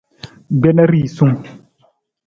[0.61, 1.37] Gbena risung.